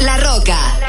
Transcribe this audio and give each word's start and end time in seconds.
La 0.00 0.16
Roca. 0.16 0.79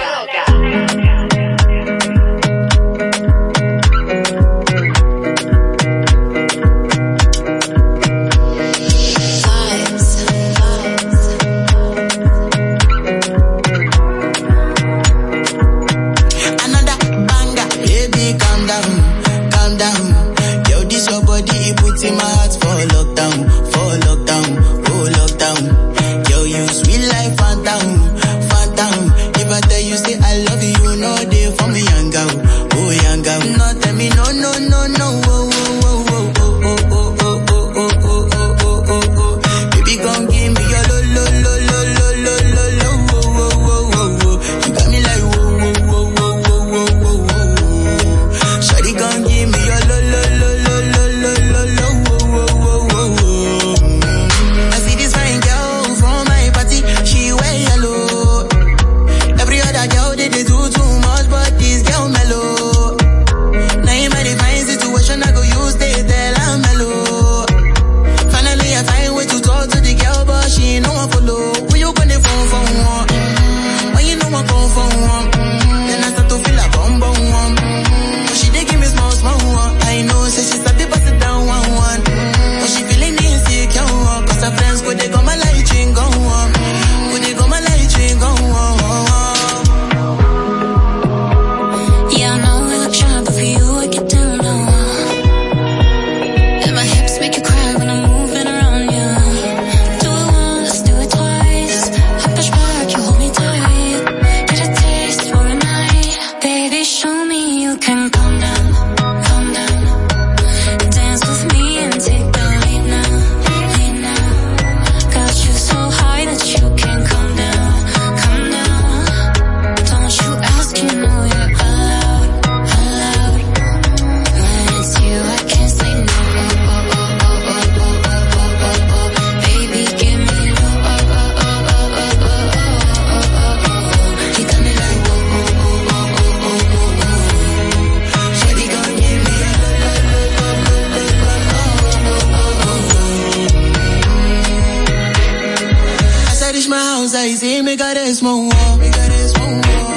si 147.30 147.62
me 147.62 147.78
quieres, 147.78 148.24
mongo, 148.24 148.78
me. 148.78 149.91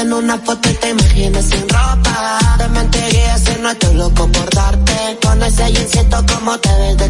En 0.00 0.12
una 0.12 0.38
foto 0.38 0.70
y 0.70 0.74
te 0.74 0.90
imaginas 0.90 1.44
sin 1.44 1.68
ropa. 1.68 2.38
Te 2.58 2.68
mentiría 2.68 3.38
si 3.38 3.60
no 3.60 3.70
estoy 3.70 3.94
loco 3.94 4.28
por 4.28 4.50
darte. 4.54 5.18
Con 5.22 5.42
ese 5.42 5.64
jeansito 5.72 6.24
como 6.32 6.58
te 6.58 6.68
ves 6.78 6.96
de 6.98 7.08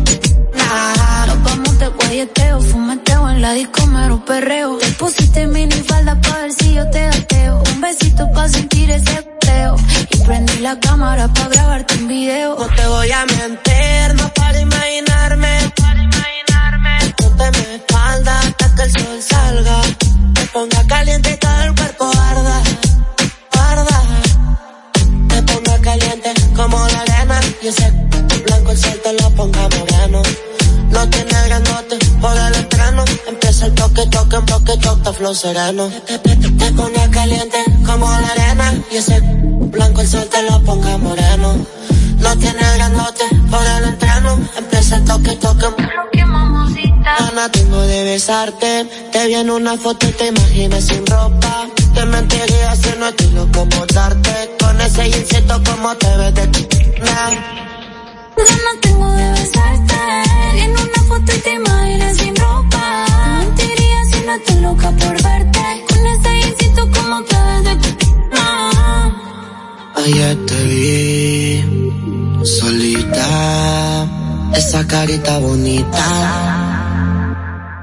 nah. 0.55 1.27
Nos 1.27 1.43
vamos 1.43 1.79
de 1.79 1.89
guayeteo, 1.89 2.61
fumeteo 2.61 3.29
en 3.31 3.43
la 3.43 3.53
disco, 3.53 3.87
mero 3.87 4.25
perreo. 4.25 4.79
Te 4.79 4.91
pusiste 4.93 5.47
mini 5.47 5.81
falda 5.89 6.19
pa' 6.21 6.39
ver 6.41 6.53
si 6.53 6.75
yo 6.75 6.89
te 6.91 7.05
gateo. 7.05 7.63
Un 7.75 7.81
besito 7.81 8.31
pa' 8.33 8.49
sentir 8.49 8.91
ese 8.91 9.23
peo. 9.41 9.77
Y 10.11 10.17
prendí 10.25 10.59
la 10.61 10.81
cámara 10.81 11.29
pa' 11.29 11.49
grabarte 11.49 11.95
un 11.95 12.09
video. 12.09 12.57
No 12.59 12.69
te 12.69 12.87
voy 12.87 13.11
a 13.13 13.27
mentir, 13.27 14.15
no 14.15 14.33
para 14.33 14.61
imaginarme. 14.61 15.73
Para 15.77 16.03
imaginarme. 16.03 17.15
Ponte 17.19 17.51
mi 17.51 17.75
espalda 17.75 18.39
hasta 18.39 18.75
que 18.75 18.83
el 18.83 18.91
sol 18.93 19.23
salga. 19.23 19.81
Te 20.35 20.43
ponga 20.47 20.87
caliente 20.87 21.33
y 21.33 21.37
todo 21.37 21.63
el 21.63 21.75
cuerpo 21.75 22.18
Y 27.69 27.71
ese 27.71 27.93
blanco 28.47 28.71
el 28.71 28.79
sol 28.79 28.99
te 29.05 29.13
lo 29.13 29.31
ponga 29.35 29.69
moreno. 29.69 30.23
No 30.91 31.11
tiene 31.11 31.35
grandote 31.49 31.99
por 32.19 32.35
el 32.35 32.55
estreno. 32.55 33.05
Empieza 33.29 33.67
el 33.67 33.75
toque, 33.75 34.07
toque, 34.07 34.37
en 34.37 34.47
bloque, 34.47 34.77
toque, 34.79 35.13
flow 35.13 35.35
sereno. 35.35 35.91
Te, 36.07 36.19
te, 36.19 36.37
te, 36.37 37.11
caliente 37.11 37.59
como 37.85 38.09
la 38.09 38.27
arena. 38.27 38.73
Y 38.91 38.97
ese 38.97 39.21
blanco 39.21 40.01
el 40.01 40.09
sol 40.09 40.27
te 40.31 40.43
lo 40.45 40.63
ponga 40.63 40.97
moreno. 40.97 41.67
No 42.21 42.39
tiene 42.39 42.63
grandote 42.77 43.25
por 43.51 43.67
el 43.67 43.85
entreno. 43.85 44.39
Empieza 44.57 44.97
el 44.97 45.05
toque, 45.05 45.33
toque. 45.37 45.67
Gana 47.17 47.51
tengo 47.51 47.81
de 47.83 48.05
besarte. 48.05 48.85
Te 49.13 49.27
vi 49.27 49.35
en 49.35 49.51
una 49.51 49.77
foto 49.77 50.07
y 50.07 50.13
te 50.13 50.27
imaginas 50.27 50.85
sin 50.85 51.07
ropa. 51.07 51.67
Te 51.95 52.05
mentiría 52.05 52.77
si 52.77 52.91
no 52.99 53.09
estoy 53.09 53.31
loco 53.31 53.67
por 53.69 53.87
darte. 53.93 54.57
Con 54.61 54.81
ese 54.81 55.11
jeansito 55.11 55.63
como 55.65 55.97
te 55.97 56.17
ves 56.19 56.35
de 56.35 56.47
nah. 57.01 57.31
Ganas 58.37 58.81
tengo 58.83 59.11
de 59.13 59.31
besarte. 59.33 59.95
En 60.63 60.71
una 60.71 61.03
foto 61.09 61.33
y 61.35 61.39
te 61.39 61.55
imaginas 61.55 62.17
sin 62.17 62.37
ropa. 62.37 63.07
Te 63.07 63.29
mentiría 63.47 64.05
si 64.11 64.21
no 64.27 64.35
estoy 64.35 64.61
loca 64.61 64.91
por 64.91 65.23
verte. 65.23 65.85
Con 65.89 66.07
ese 66.07 66.31
yesito 66.43 66.91
como 66.91 67.23
te 67.23 67.37
ves 67.47 67.65
de 67.65 67.75
no. 68.33 68.47
Ayer 69.97 70.47
te 70.47 70.65
vi 70.65 71.79
solita, 72.45 74.07
esa 74.55 74.87
carita 74.87 75.39
bonita, 75.39 76.78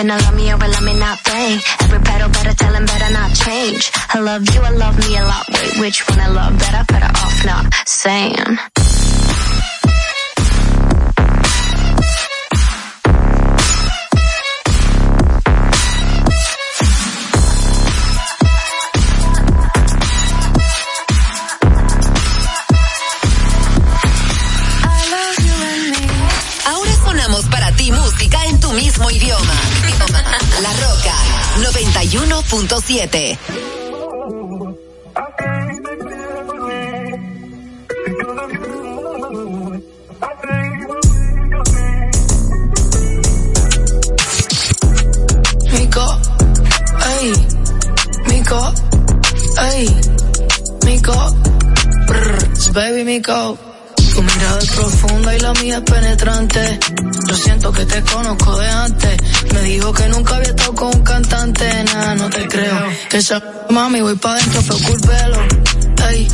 action. 0.00 0.06
Never 0.06 0.08
been 0.08 0.10
a 0.10 0.16
love 0.16 0.36
me 0.36 0.52
or 0.52 0.58
love 0.58 0.84
me 0.84 0.98
not 0.98 1.18
thing. 1.20 1.60
Every 1.82 2.00
pedal 2.00 2.28
better 2.30 2.54
tell 2.54 2.74
him 2.74 2.86
better 2.86 3.12
not 3.12 3.34
change. 3.34 3.90
I 4.08 4.20
love 4.20 4.48
you, 4.54 4.60
I 4.60 4.70
love 4.70 4.98
me 4.98 5.16
a 5.16 5.24
lot. 5.24 5.46
Wait, 5.48 5.80
which 5.80 6.08
one 6.08 6.20
I 6.20 6.28
love 6.28 6.58
better? 6.58 6.84
Better 6.92 7.06
off 7.06 7.44
not 7.44 7.74
saying. 7.86 8.69
Mico, 45.72 46.06
ay, 46.98 47.32
Mico, 48.26 48.72
ay, 49.58 49.86
Mico, 50.84 51.14
brr, 52.06 52.72
baby 52.74 53.04
Mico. 53.04 53.69
Mirada 54.40 54.58
es 54.58 54.70
profunda 54.70 55.36
y 55.36 55.40
la 55.40 55.52
mía 55.52 55.76
es 55.76 55.82
penetrante. 55.82 56.80
Yo 57.28 57.34
siento 57.34 57.70
que 57.72 57.84
te 57.84 58.00
conozco 58.02 58.58
de 58.58 58.68
antes. 58.70 59.16
Me 59.52 59.60
dijo 59.60 59.92
que 59.92 60.08
nunca 60.08 60.36
había 60.36 60.48
estado 60.48 60.74
con 60.74 60.94
un 60.94 61.02
cantante. 61.02 61.84
Nada, 61.84 62.14
no 62.14 62.30
te 62.30 62.48
creo. 62.48 62.88
Esa 63.12 63.42
mami 63.68 64.00
voy 64.00 64.14
pa' 64.16 64.36
dentro, 64.36 64.62
pero 64.62 64.94
el 64.94 65.00
pelo. 65.00 66.08
Ey, 66.08 66.28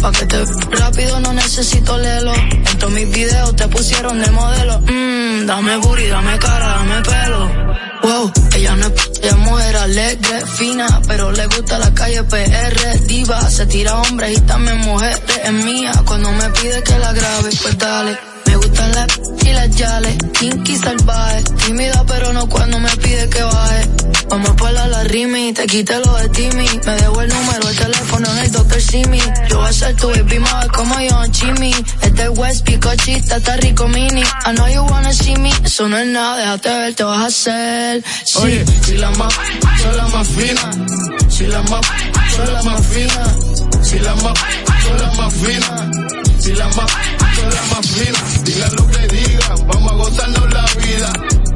pa' 0.00 0.10
que 0.10 0.26
te 0.26 0.44
rápido 0.72 1.20
no 1.20 1.32
necesito 1.34 1.96
lelo. 1.98 2.34
En 2.34 2.78
todos 2.78 2.92
mis 2.92 3.08
videos 3.08 3.54
te 3.54 3.68
pusieron 3.68 4.20
de 4.20 4.30
modelo. 4.32 4.80
Mmm, 4.80 5.46
dame 5.46 5.76
booty, 5.76 6.06
dame 6.08 6.38
cara, 6.40 6.66
dame 6.66 7.02
pelo. 7.02 7.91
Wow, 8.02 8.32
ella 8.56 8.76
no 8.76 8.86
es, 8.86 9.10
ella 9.22 9.30
es 9.30 9.36
mujer 9.36 9.76
alegre, 9.76 10.46
fina, 10.46 11.00
pero 11.06 11.30
le 11.30 11.46
gusta 11.46 11.78
la 11.78 11.94
calle 11.94 12.24
PR, 12.24 13.00
diva, 13.06 13.48
se 13.48 13.66
tira 13.66 14.00
hombres 14.00 14.38
y 14.38 14.40
también 14.40 14.78
mujeres, 14.78 15.20
es 15.44 15.52
mía, 15.52 15.92
cuando 16.04 16.32
me 16.32 16.48
pide 16.50 16.82
que 16.82 16.98
la 16.98 17.12
grabe, 17.12 17.50
pues 17.62 17.78
dale. 17.78 18.31
Gustan 18.72 18.92
las 18.92 19.06
y 19.44 19.52
las 19.52 19.76
yales, 19.76 20.16
kinky 20.40 20.76
salvaje, 20.76 21.42
tímida 21.66 22.04
pero 22.06 22.32
no 22.32 22.48
cuando 22.48 22.78
me 22.78 22.88
pide 22.96 23.28
que 23.28 23.42
baje. 23.42 23.88
Vamos 24.30 24.50
por 24.52 24.72
la, 24.72 24.86
la 24.86 25.04
rimi, 25.04 25.52
te 25.52 25.66
quité 25.66 25.98
lo 25.98 26.16
de 26.16 26.28
Timmy, 26.30 26.66
me 26.86 26.92
debo 26.94 27.20
el 27.20 27.28
número, 27.28 27.68
el 27.68 27.76
teléfono 27.76 28.26
en 28.32 28.38
el 28.38 28.50
Dr. 28.50 28.80
Simi. 28.80 29.20
Yo 29.50 29.58
voy 29.58 29.68
a 29.68 29.72
ser 29.74 29.94
tu 29.96 30.08
baby 30.08 30.38
mama 30.38 30.66
como 30.68 30.98
yo, 31.00 31.22
Jimmy. 31.30 31.74
Este 32.00 32.28
West 32.30 32.64
Picochita, 32.64 33.36
está 33.36 33.56
rico 33.58 33.86
mini. 33.88 34.22
I 34.22 34.54
know 34.54 34.66
you 34.68 34.82
wanna 34.84 35.12
see 35.12 35.36
me, 35.36 35.50
eso 35.64 35.86
no 35.86 35.98
es 35.98 36.06
nada, 36.06 36.38
déjate 36.38 36.68
ver, 36.70 36.94
te 36.94 37.04
vas 37.04 37.20
a 37.20 37.26
hacer. 37.26 38.04
Sí. 38.24 38.38
Oye, 38.38 38.64
si 38.86 38.96
la 38.96 39.10
más, 39.10 39.34
son 39.82 39.96
la 39.98 40.06
más 40.08 40.28
fina. 40.28 40.70
Si 41.28 41.46
la 41.46 41.62
más, 41.62 41.80
son 42.36 42.52
la 42.54 42.62
más 42.62 42.86
fina. 42.86 43.24
Si 43.82 43.98
la 43.98 44.14
más, 44.14 44.38
son 44.86 44.98
la 44.98 45.12
más 45.12 45.32
fina. 45.34 45.90
Si 46.38 46.52
la 46.54 46.66
más, 46.68 46.86
son 47.82 48.04
la 48.04 48.20
más 48.20 48.32
fina. 48.32 48.42
Digan 48.44 48.72
lo 48.76 48.86
que 48.88 49.08
digan, 49.08 49.66
vamos 49.66 49.92
a 49.92 49.94
gozarnos 49.94 50.52
la 50.52 50.64
vida. 50.82 51.12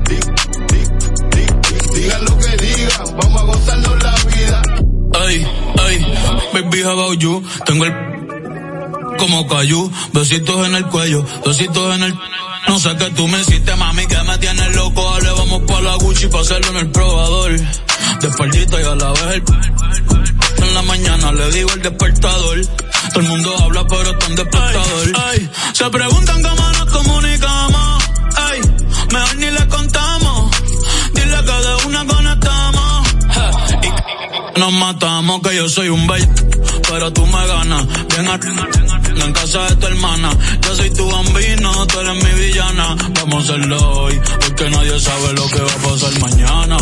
Di- 0.09 0.21
di- 0.69 0.87
di- 1.31 1.47
di- 1.71 2.01
Digan 2.01 2.25
lo 2.25 2.39
que 2.39 2.57
digan, 2.57 3.17
vamos 3.21 3.41
a 3.41 3.45
gozarnos 3.45 4.03
la 4.03 4.15
vida. 4.35 4.63
Ay, 5.27 5.47
ay, 5.87 6.07
baby, 6.53 6.83
how 6.83 6.93
about 6.93 7.19
you? 7.19 7.43
Tengo 7.65 7.85
el 7.85 7.93
como 9.19 9.47
cayú, 9.49 9.91
besitos 10.13 10.67
en 10.67 10.75
el 10.75 10.87
cuello, 10.87 11.25
besitos 11.45 11.95
en 11.95 12.03
el... 12.03 12.15
No 12.69 12.79
sé 12.81 12.95
qué 12.99 13.11
tú 13.11 13.27
me 13.29 13.41
hiciste, 13.41 13.75
mami, 13.77 14.07
que 14.07 14.23
me 14.25 14.37
tienes 14.39 14.75
loco. 14.75 15.03
Dale, 15.13 15.31
vamos 15.31 15.63
pa' 15.67 15.81
la 15.81 15.95
Gucci 15.97 16.27
pa' 16.27 16.41
hacerlo 16.41 16.71
en 16.73 16.77
el 16.79 16.91
probador. 16.91 17.53
De 17.53 18.29
y 18.29 18.85
a 18.85 18.95
la 18.95 19.13
vez 19.13 19.23
el... 19.35 19.43
En 20.65 20.75
la 20.75 20.83
mañana 20.83 21.33
le 21.33 21.51
digo 21.51 21.71
el 21.73 21.83
despertador. 21.83 22.59
Todo 23.17 23.25
el 23.25 23.29
mundo 23.31 23.57
habla, 23.65 23.87
pero 23.89 24.11
está 24.11 24.27
en 24.27 24.35
despertador. 24.37 25.13
Ay, 25.31 25.51
se 25.73 25.85
preguntan 25.91 26.43
cómo 26.43 26.69
nos 26.73 26.85
comunicamos. 26.93 28.05
Ay, 28.37 28.61
mejor 29.11 29.37
ni 29.37 29.51
le 29.51 29.69
contamos. 29.69 30.51
Dile 31.15 31.37
que 31.37 31.53
de 31.53 31.87
una 31.87 32.05
conectamos. 32.07 33.09
Y 34.55 34.61
Nos 34.61 34.73
matamos 34.75 35.41
que 35.41 35.57
yo 35.57 35.67
soy 35.71 35.89
un 35.89 36.07
bello, 36.07 36.29
pero 36.91 37.11
tú 37.15 37.27
me 37.27 37.47
ganas. 37.47 37.87
Bien 38.09 38.29
a- 38.29 39.25
en 39.25 39.33
casa 39.33 39.61
de 39.65 39.77
tu 39.77 39.87
hermana. 39.87 40.31
Yo 40.63 40.75
soy 40.77 40.91
tu 40.91 41.11
bambino, 41.11 41.87
tú 41.87 42.01
eres 42.01 42.23
mi 42.23 42.31
villana. 42.45 42.97
Vamos 43.15 43.35
a 43.35 43.55
hacerlo 43.55 43.91
hoy, 44.03 44.21
porque 44.41 44.69
nadie 44.69 45.01
sabe 45.01 45.33
lo 45.33 45.47
que 45.49 45.61
va 45.63 45.73
a 45.73 45.77
pasar 45.89 46.21
mañana. 46.21 46.77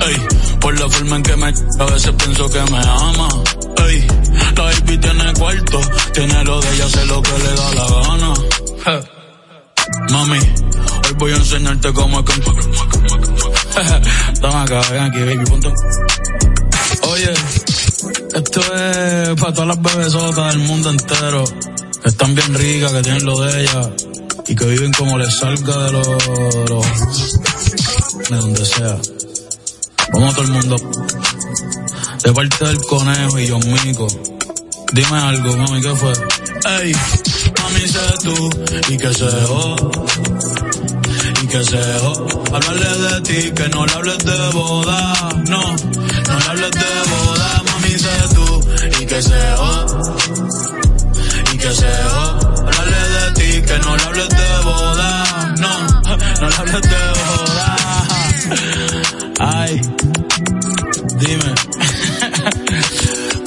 Ey, 0.00 0.16
por 0.60 0.78
la 0.78 0.88
forma 0.88 1.16
en 1.16 1.22
que 1.22 1.36
me 1.36 1.46
a 1.46 1.84
veces 1.86 2.12
pienso 2.18 2.48
que 2.50 2.60
me 2.70 2.78
ama. 2.78 3.28
Ey, 3.88 4.06
la 4.56 4.62
baby 4.64 4.98
tiene 4.98 5.32
cuarto, 5.34 5.80
tiene 6.12 6.44
lo 6.44 6.60
de 6.60 6.74
ella, 6.74 6.86
hace 6.86 7.04
lo 7.06 7.22
que 7.22 7.30
le 7.38 7.52
da 7.54 7.74
la 7.74 7.84
gana. 8.08 8.34
Mami, 10.10 10.38
hoy 10.38 11.14
voy 11.18 11.32
a 11.32 11.36
enseñarte 11.36 11.92
cómo 11.92 12.20
es 12.20 12.24
que... 12.26 12.40
Toma 14.40 14.62
acá, 14.62 14.80
ven 14.90 15.02
aquí, 15.02 15.18
baby, 15.20 15.44
punto. 15.44 15.72
Oye, 17.08 17.32
esto 18.34 18.60
es 18.60 19.40
para 19.40 19.52
todas 19.52 19.68
las 19.68 19.82
bebesotas 19.82 20.54
del 20.54 20.62
mundo 20.64 20.90
entero, 20.90 21.44
que 22.02 22.08
están 22.08 22.34
bien 22.34 22.54
ricas, 22.54 22.92
que 22.92 23.02
tienen 23.02 23.24
lo 23.24 23.40
de 23.40 23.60
ellas, 23.62 23.88
y 24.46 24.54
que 24.54 24.64
viven 24.66 24.92
como 24.92 25.18
les 25.18 25.34
salga 25.36 25.84
de 25.84 25.92
los- 25.92 26.06
de 28.30 28.36
donde 28.36 28.64
sea. 28.64 28.96
A 30.14 30.34
todo 30.34 30.42
el 30.42 30.50
mundo. 30.50 30.76
De 32.22 32.32
parte 32.32 32.64
del 32.64 32.78
conejo 32.84 33.38
y 33.38 33.48
John 33.48 33.62
Mico. 33.84 34.06
Dime 34.92 35.18
algo, 35.18 35.56
mami, 35.56 35.80
¿qué 35.80 35.96
fue? 35.96 36.12
Ey, 36.82 36.92
mami, 37.60 37.88
sé 37.88 37.98
tú, 38.22 38.50
y 38.88 38.98
que 38.98 39.12
se 39.12 39.30
jo. 39.46 39.76
Y 41.42 41.46
que 41.46 41.64
se 41.64 41.98
jo. 41.98 42.26
Hablarle 42.52 42.98
de 43.08 43.20
ti, 43.22 43.50
que 43.52 43.68
no 43.70 43.86
le 43.86 43.92
hables 43.94 44.18
de 44.18 44.50
boda. 44.52 45.14
No, 45.48 45.76
no 45.76 46.38
le 46.38 46.44
hables 46.50 46.70
de 46.70 46.92
boda, 47.10 47.62
mami, 47.72 47.98
sé 47.98 48.34
tú, 48.34 49.00
y 49.00 49.06
que 49.06 49.22
se 49.22 49.56
jo. 49.56 49.86
Y 51.52 51.56
que 51.56 51.72
se 51.72 51.92
jo. 52.04 52.24
Hablarle 52.66 53.08
de 53.08 53.32
ti, 53.32 53.62
que 53.62 53.78
no 53.78 53.96
le 53.96 54.02
hables 54.04 54.28
de 54.28 54.62
boda. 54.64 55.54
No, 55.58 55.86
no 56.40 56.48
le 56.48 56.56
hables 56.56 56.82
de 56.82 57.12
boda. 57.18 57.91
Ay, 59.38 59.80
dime. 61.18 61.54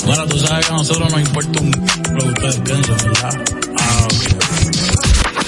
Bueno, 0.06 0.28
tú 0.28 0.38
sabes 0.40 0.66
que 0.66 0.72
a 0.72 0.76
nosotros 0.76 1.12
nos 1.12 1.22
importa 1.22 1.60
un 1.60 1.72
lo 2.14 2.24
que 2.24 2.30
ustedes 2.30 2.56
piensan. 2.60 2.98
Ah. 3.80 4.08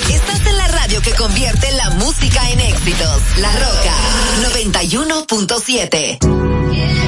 Estás 0.10 0.46
en 0.48 0.58
la 0.58 0.68
radio 0.68 1.02
que 1.02 1.12
convierte 1.12 1.72
la 1.74 1.90
música 1.92 2.50
en 2.50 2.60
éxitos. 2.62 3.22
La 3.38 3.52
Roca 3.52 3.94
91.7. 4.54 6.18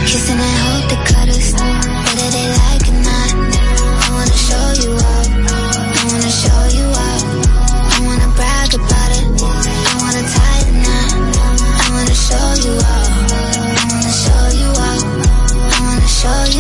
Kissing 0.05 0.39
and 0.39 0.57
hope. 0.59 0.89
Whether 1.29 2.31
they 2.31 2.47
like 2.47 2.87
it 2.87 2.93
or 2.93 3.01
not. 3.03 3.29
I 4.01 4.11
wanna 4.11 4.33
show 4.33 4.73
you 4.81 4.98
show 16.19 16.43
you. 16.51 16.58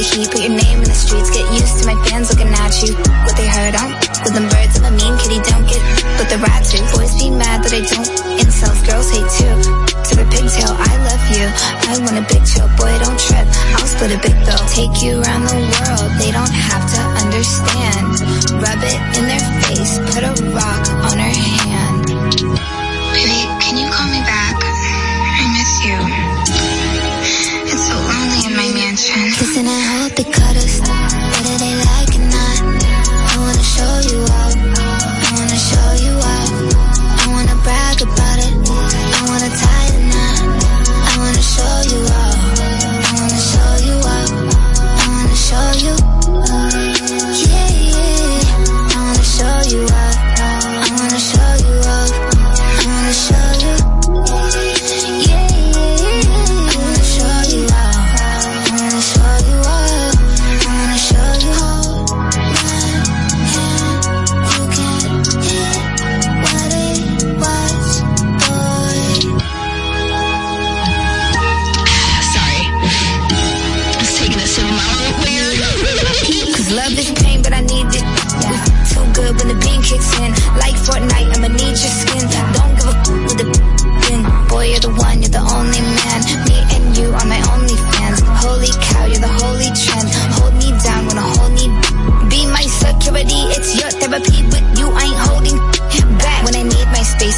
The 0.00 0.16
heat. 0.16 0.28
Put 0.32 0.40
your 0.40 0.56
name 0.56 0.78
in 0.80 0.88
the 0.88 0.96
streets. 0.96 1.28
Get 1.28 1.44
used 1.52 1.76
to 1.80 1.84
my 1.84 1.96
fans 2.08 2.32
looking 2.32 2.48
at 2.48 2.72
you. 2.80 2.96
What 3.24 3.36
they 3.36 3.48
heard 3.48 3.76
on 3.76 3.92
with 4.24 4.32
them 4.32 4.48
birds. 4.48 4.80
I'm 4.80 4.88
a 4.88 4.92
mean 4.96 5.14
kitty. 5.20 5.40
Don't 5.44 5.66
get 5.68 5.82
with 6.16 6.28
the 6.32 6.38
rat 6.40 6.64
too. 6.64 6.80
Boys 6.96 7.12
be 7.20 7.28
mad 7.28 7.60
that 7.64 7.72
I 7.76 7.84
don't. 7.84 8.08
Incels, 8.40 8.80
girls 8.88 9.08
hate 9.12 9.30
too 9.36 9.56
to 10.08 10.12
the 10.16 10.26
pigtail. 10.32 10.72
I 10.72 10.92
love 11.04 11.24
you. 11.36 11.46
I 11.86 11.92
want 12.00 12.16
a 12.16 12.24
big 12.32 12.42
chill, 12.48 12.68
boy. 12.80 12.92
Don't 13.04 13.20
trip. 13.20 13.46
I'll 13.76 13.88
split 13.88 14.16
a 14.16 14.20
big 14.24 14.36
bill. 14.48 14.64
Take 14.72 14.94
you 15.04 15.20
around 15.20 15.44
the 15.44 15.60
world. 15.60 16.08
They 16.16 16.32
don't 16.32 16.50
have 16.50 16.84
to 16.96 17.02
understand. 17.20 18.08
Rub 18.56 18.80
it 18.80 19.00
in 19.20 19.24
their 19.28 19.44
face. 19.68 20.00
Put 20.16 20.24
a 20.24 20.32
rock 20.56 20.84
on 21.12 21.16
her 21.20 21.34
hand. 21.36 22.08
Baby, 23.12 23.40
can 23.60 23.76
you 23.76 23.86
call 23.92 24.09
my 29.08 29.16
mansion. 29.16 29.66
Hope 29.66 30.14
they 30.16 30.24
cut 30.24 30.56
us. 30.56 30.80
Whether 30.80 31.58
they 31.58 31.74
like 31.76 32.14
it 32.14 32.20
or 32.20 32.28
not. 32.28 32.84
I 33.30 33.36
wanna 33.38 33.62
show 33.62 34.00
you 34.10 34.29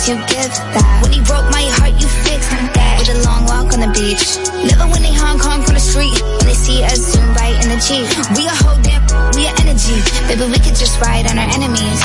you 0.08 0.16
give 0.26 0.50
that. 0.74 0.98
When 1.02 1.12
he 1.12 1.20
broke 1.22 1.46
my 1.54 1.62
heart, 1.78 1.94
you 1.94 2.08
fixed 2.26 2.50
that. 2.50 2.94
With 2.98 3.14
a 3.14 3.18
long 3.22 3.46
walk 3.46 3.70
on 3.70 3.80
the 3.82 3.92
beach. 3.94 4.34
Never 4.66 4.86
when 4.90 5.02
they 5.02 5.14
Hong 5.14 5.38
Kong 5.38 5.62
from 5.62 5.74
the 5.78 5.84
street. 5.84 6.14
When 6.42 6.46
they 6.50 6.58
see 6.58 6.82
us 6.82 7.14
zoom 7.14 7.26
right 7.38 7.54
in 7.62 7.70
the 7.70 7.78
Jeep. 7.78 8.06
We 8.34 8.42
a 8.50 8.54
whole 8.62 8.78
damn, 8.82 9.02
we 9.38 9.46
a 9.46 9.52
energy. 9.62 9.98
Baby, 10.26 10.50
we 10.50 10.58
could 10.58 10.74
just 10.74 10.98
ride 10.98 11.26
on 11.30 11.38
our 11.38 11.50
enemies. 11.54 11.98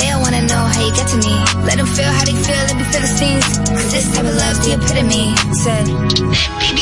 They 0.00 0.08
all 0.12 0.24
wanna 0.24 0.48
know 0.48 0.64
how 0.64 0.80
you 0.80 0.92
get 0.96 1.08
to 1.12 1.18
me. 1.20 1.34
Let 1.68 1.76
them 1.76 1.88
feel 1.88 2.08
how 2.08 2.24
they 2.24 2.36
feel, 2.36 2.62
let 2.68 2.76
me 2.76 2.84
feel 2.88 3.04
the 3.04 3.12
scenes. 3.12 3.46
Cause 3.68 3.90
this 3.92 4.06
type 4.16 4.24
of 4.24 4.36
love's 4.36 4.60
the 4.64 4.70
epitome. 4.76 5.36
Said, 5.52 5.84
Baby, 6.56 6.81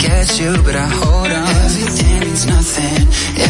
get 0.00 0.40
you, 0.40 0.52
but 0.62 0.74
I 0.74 0.88
hold 1.00 1.30
on. 1.40 1.48
Everything 1.64 2.20
means 2.20 2.46
nothing, 2.46 3.00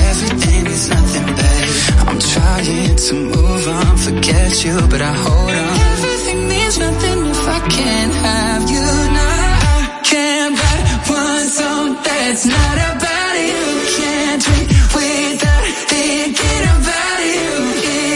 everything 0.08 0.64
means 0.64 0.88
nothing, 0.88 1.26
babe. 1.38 1.70
I'm 2.08 2.18
trying 2.34 2.96
to 3.06 3.14
move 3.34 3.64
on, 3.68 3.96
forget 3.96 4.64
you, 4.64 4.76
but 4.90 5.00
I 5.00 5.12
hold 5.24 5.54
on. 5.64 5.74
Everything 5.92 6.48
means 6.48 6.76
nothing 6.78 7.18
if 7.34 7.48
I 7.56 7.60
can't 7.78 8.14
have 8.26 8.62
you 8.74 8.86
now. 9.18 9.38
I 9.82 10.00
can't 10.10 10.54
write 10.60 10.86
one 11.22 11.46
song 11.58 11.86
that's 12.06 12.44
not 12.46 12.76
about 12.90 13.34
you. 13.48 13.62
Can't 13.98 14.40
drink 14.44 14.66
without 14.96 15.64
thinking 15.92 16.64
about 16.76 17.20
you. 17.34 17.50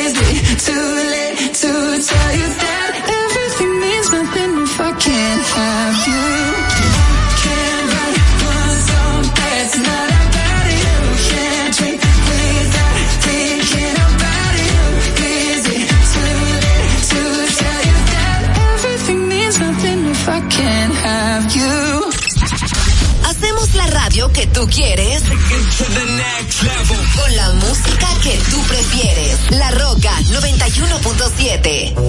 Is 0.03 0.12
it 0.29 0.59
too 0.66 0.88
late 1.14 1.37
to 1.62 1.70
tell 2.11 2.31
you 2.40 2.49
that 2.62 2.90
everything 3.23 3.73
means 3.85 4.09
nothing 4.16 4.53
if 4.66 4.81
I 4.81 4.90
can't 5.07 5.44
have 5.55 5.99
you? 6.09 6.54
tú 24.52 24.66
quieres 24.68 25.22
con 27.16 27.37
la 27.37 27.52
música 27.54 28.07
que 28.22 28.37
tú 28.50 28.61
prefieres. 28.62 29.38
La 29.50 29.70
Roca 29.70 30.11
91.7. 30.33 32.04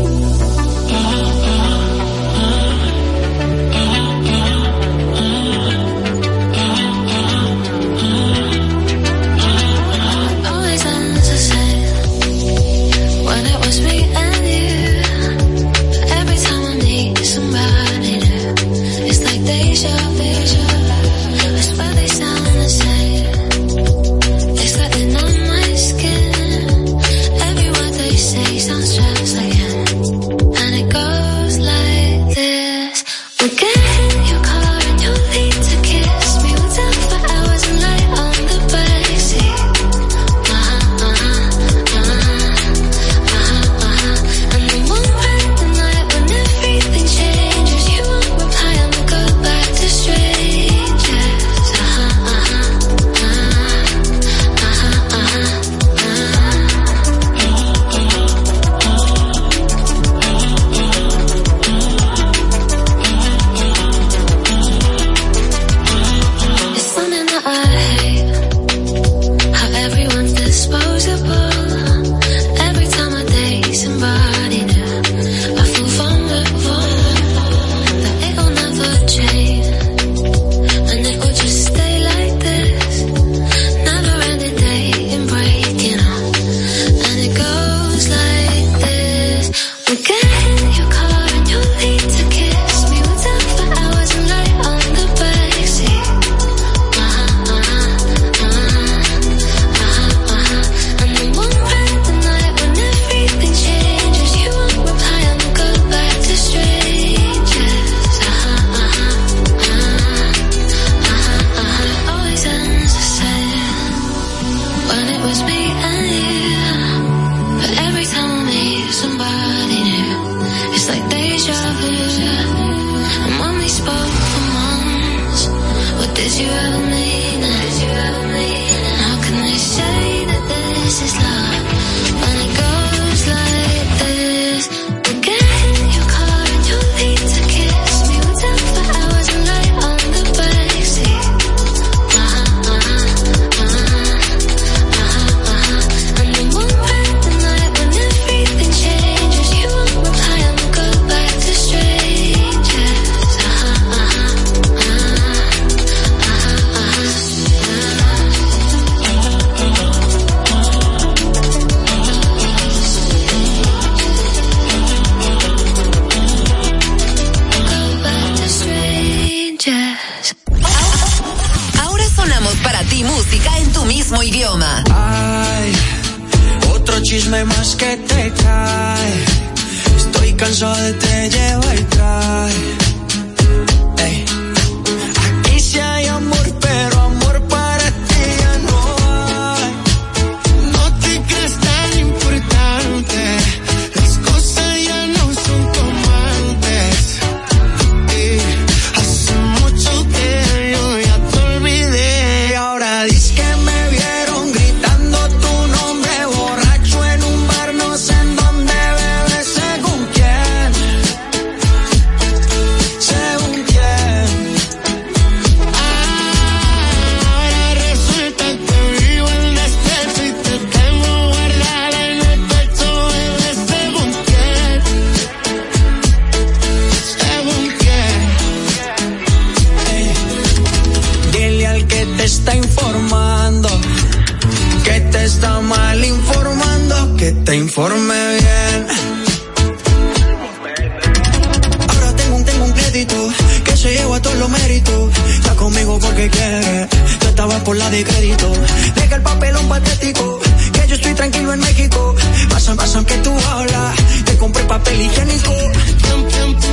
que 243.04 243.76
se 243.76 243.94
lleva 243.94 244.22
todos 244.22 244.38
los 244.38 244.50
méritos. 244.50 245.12
Está 245.30 245.54
conmigo 245.56 246.00
porque 246.00 246.30
quiere, 246.30 246.88
yo 247.22 247.28
estaba 247.28 247.62
por 247.66 247.76
la 247.76 247.90
de 247.90 248.04
crédito. 248.06 248.54
Deja 248.96 249.16
el 249.18 249.22
papelón 249.22 249.68
patético, 249.68 250.40
que 250.72 250.88
yo 250.88 250.96
estoy 250.96 251.14
tranquilo 251.14 251.54
en 251.54 251.60
México. 251.60 252.16
Pasan, 252.50 252.78
pasan 252.78 253.04
que 253.04 253.18
tú 253.18 253.34
hablas, 253.50 253.96
te 254.24 254.38
compré 254.38 254.64
papel 254.64 255.02
higiénico. 255.02 255.52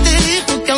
Te 0.05 0.21
digo 0.29 0.65
que 0.65 0.73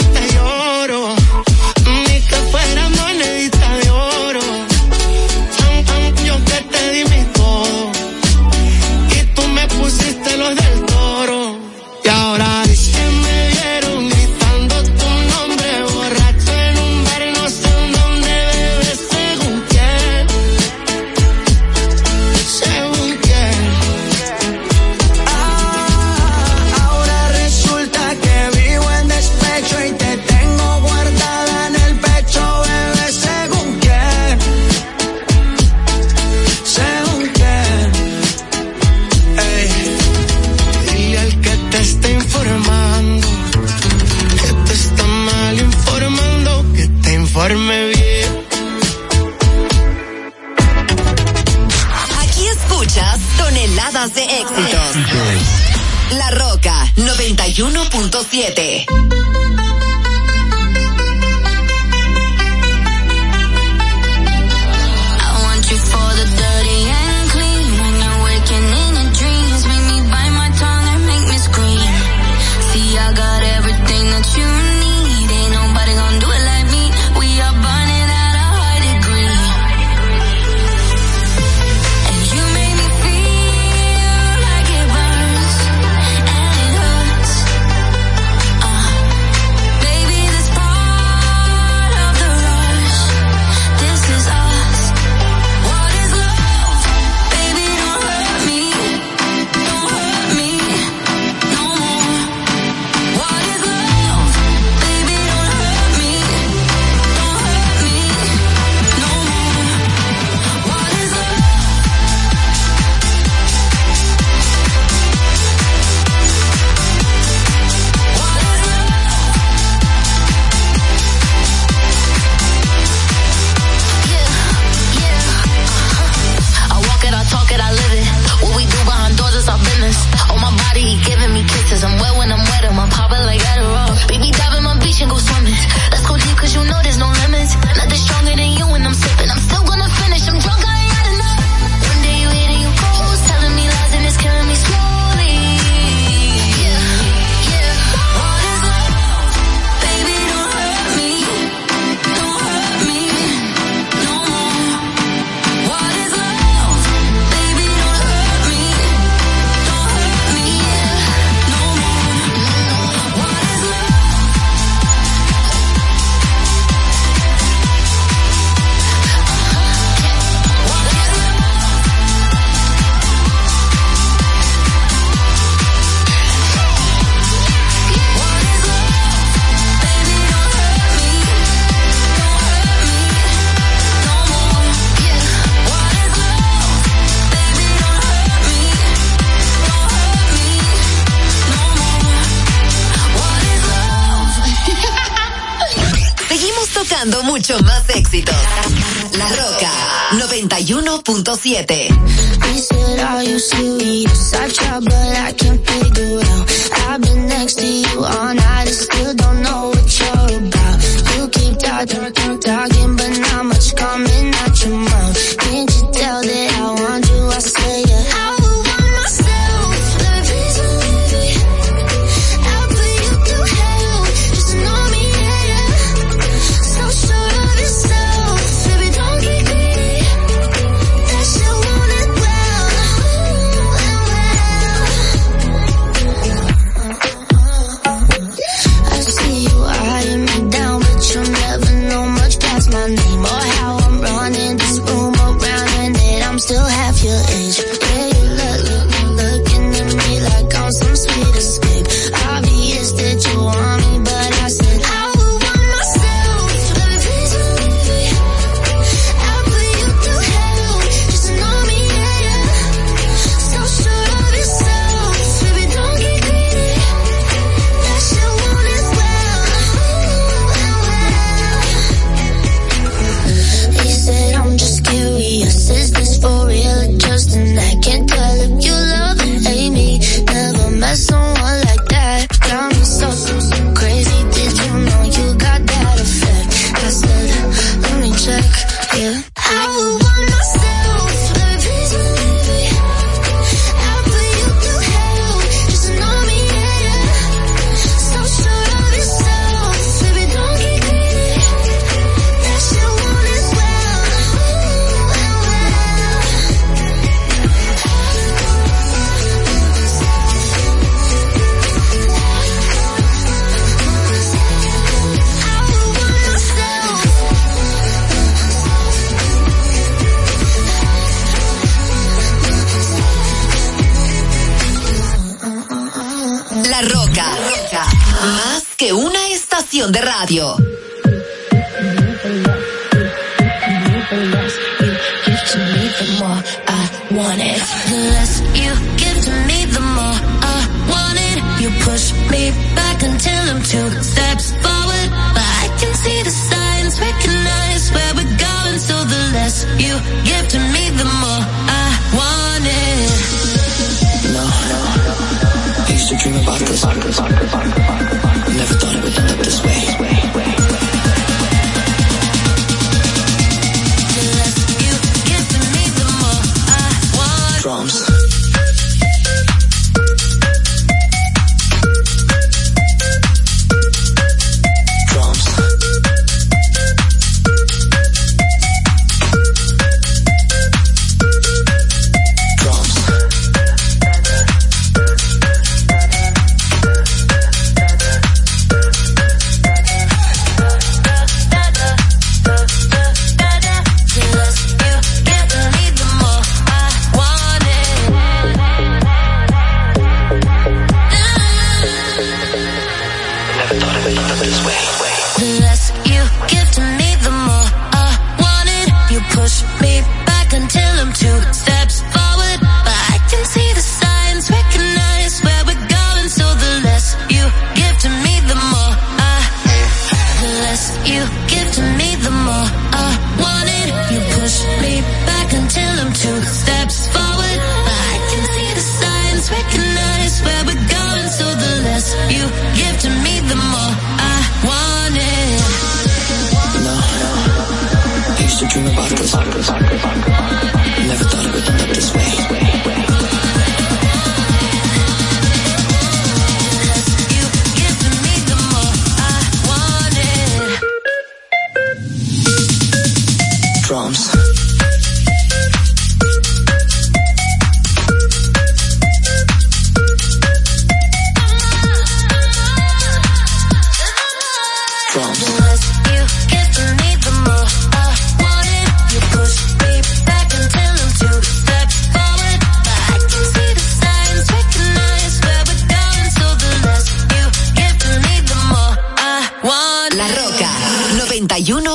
park, 357.16 357.48
park. 357.48 357.83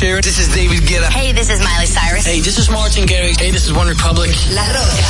This 0.00 0.40
is 0.40 0.48
David 0.52 0.80
Guetta. 0.80 1.08
Hey, 1.08 1.30
this 1.30 1.48
is 1.48 1.60
Miley 1.60 1.86
Cyrus. 1.86 2.26
Hey, 2.26 2.40
this 2.40 2.58
is 2.58 2.68
Martin 2.68 3.04
Garrix. 3.04 3.38
Hey, 3.38 3.52
this 3.52 3.64
is 3.64 3.72
One 3.72 3.86
Republic. 3.86 4.28
La 4.50 4.66
Roca 4.66 5.02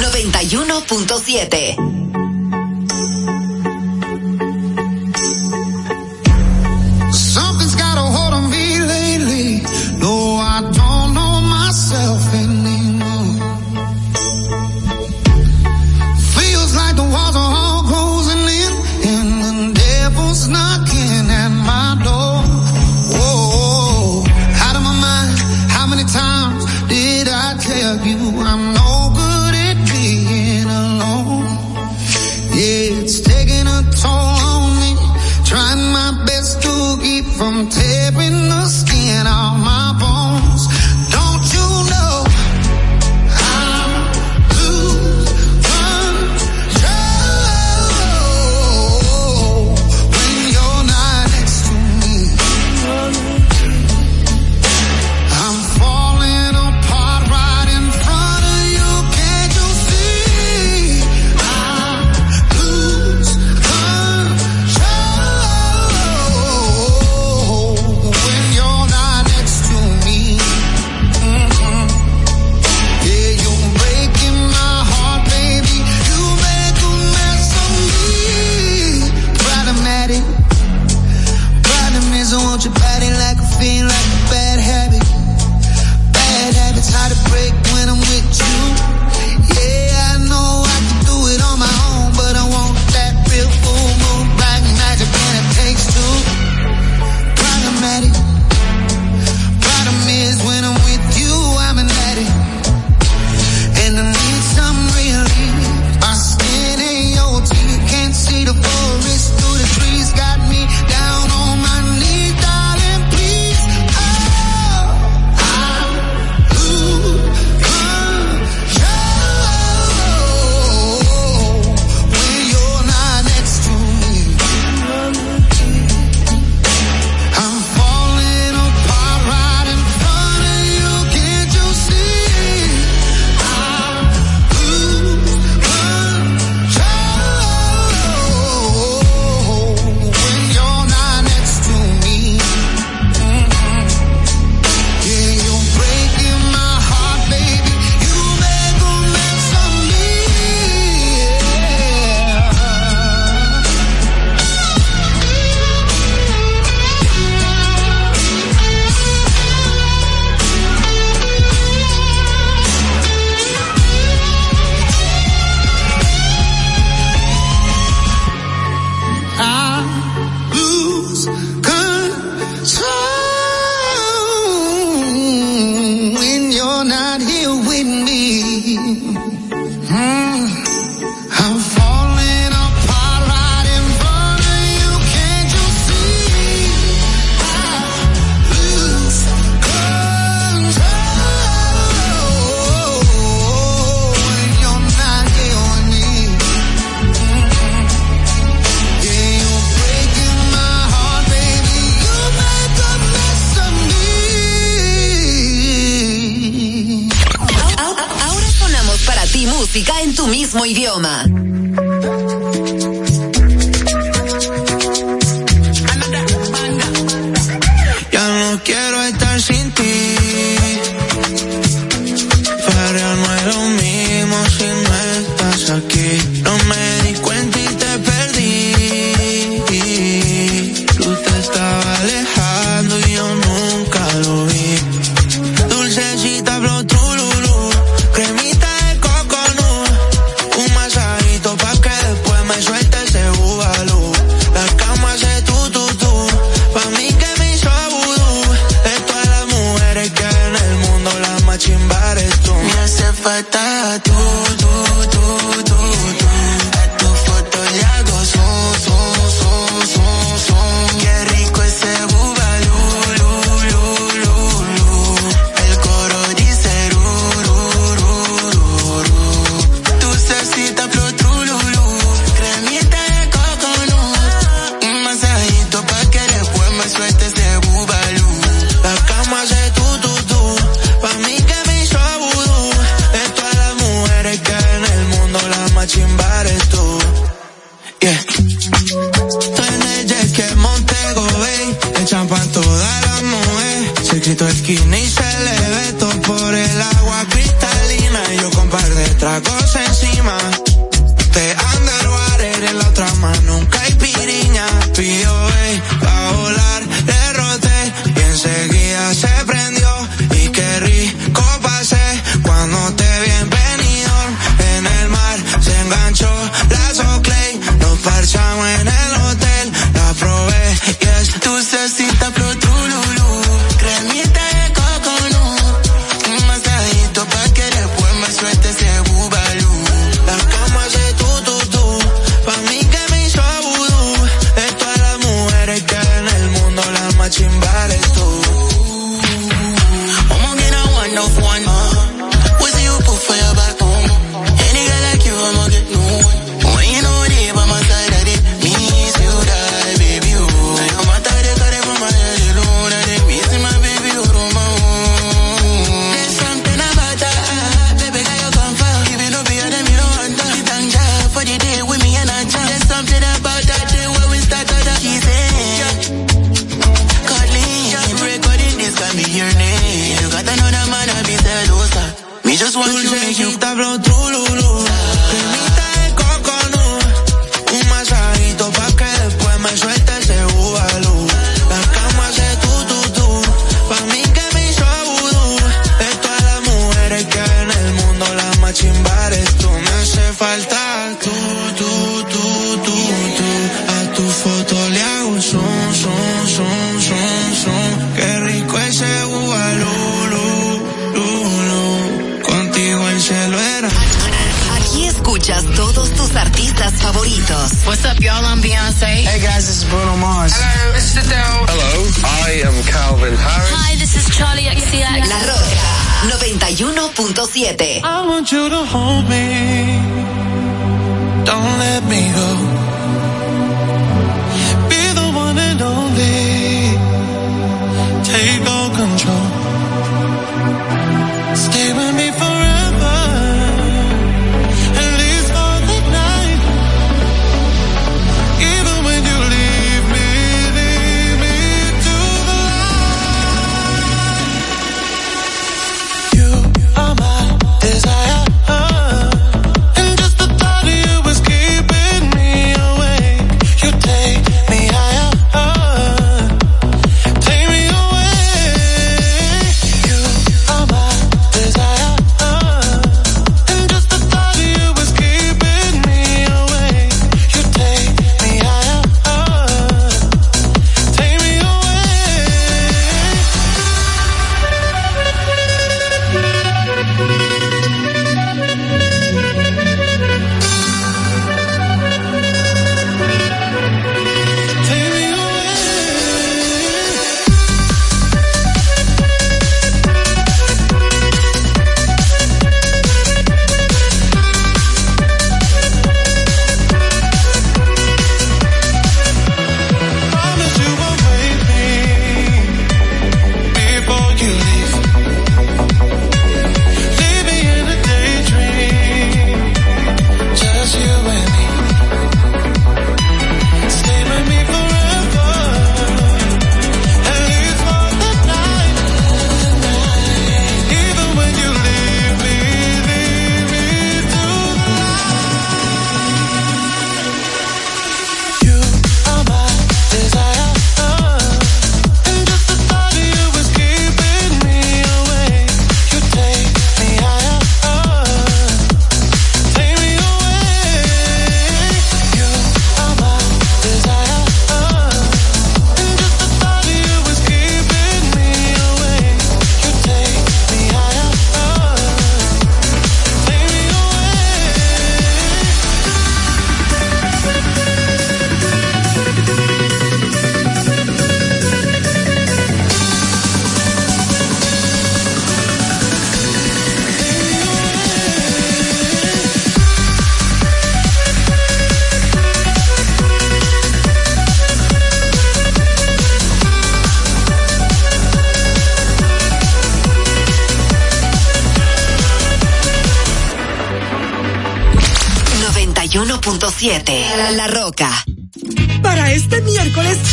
91.7. 0.00 2.29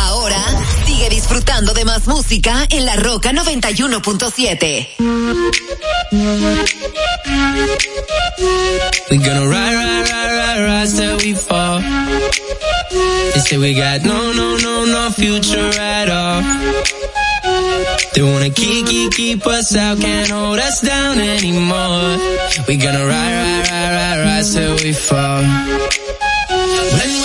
Ahora 0.00 0.42
sigue 0.86 1.10
disfrutando 1.10 1.74
de 1.74 1.84
más 1.84 2.06
música 2.06 2.66
en 2.70 2.86
La 2.86 2.96
Roca 2.96 3.30
91.7. 3.30 4.88
We 9.10 9.18
gonna 9.18 9.46
ride, 9.46 9.74
ride, 9.74 10.08
ride, 10.08 10.32
ride, 10.32 10.64
rise 10.64 10.94
till 10.96 11.16
we 11.18 11.34
fall. 11.34 11.82
They 13.34 13.40
say 13.40 13.58
we 13.58 13.74
got 13.74 14.04
no, 14.04 14.32
no, 14.32 14.56
no, 14.56 14.86
no 14.86 15.10
future 15.10 15.70
at 15.78 16.08
all. 16.08 16.42
They 18.14 18.22
wanna 18.22 18.48
keep, 18.50 18.86
keep, 18.86 19.12
keep 19.12 19.46
us 19.46 19.76
out, 19.76 19.98
can't 20.00 20.30
hold 20.30 20.58
us 20.58 20.80
down 20.80 21.18
anymore. 21.20 22.16
We 22.66 22.76
gonna 22.78 23.04
ride, 23.04 23.34
ride, 23.34 23.68
ride, 23.70 23.92
ride, 23.94 24.24
rise 24.24 24.54
till 24.54 24.76
we 24.76 24.94
fall. 24.94 25.42
When 26.92 27.21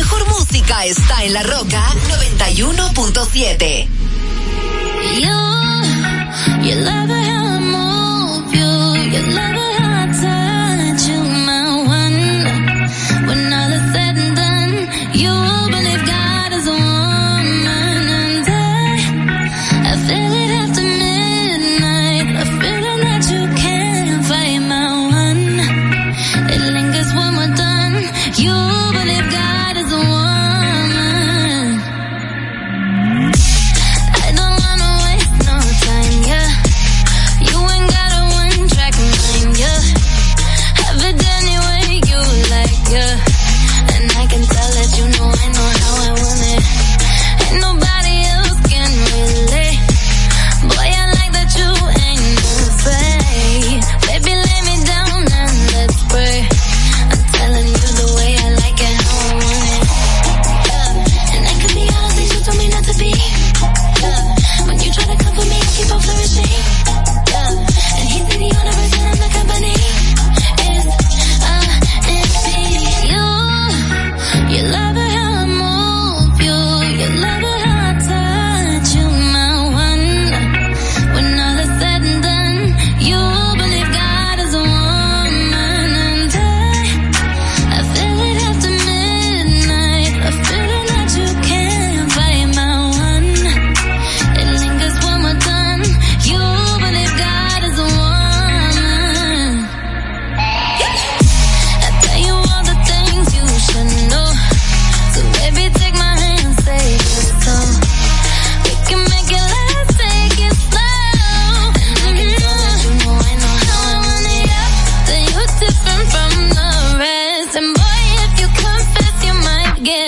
mejor 0.00 0.26
música 0.28 0.86
está 0.86 1.24
en 1.24 1.34
La 1.34 1.42
Roca 1.42 1.84
91.7. 2.08 3.88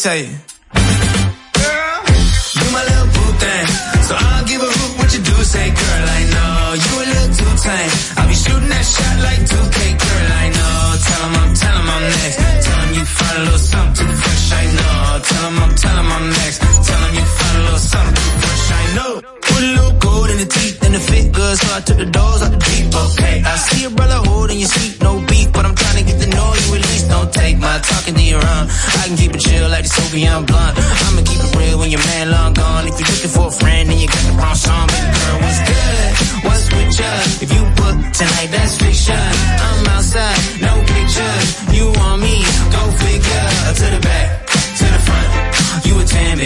isso 0.00 0.08
aí. 0.08 0.34